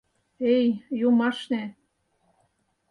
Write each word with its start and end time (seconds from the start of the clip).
Эй, 0.53 0.67
юмашне. 1.07 1.63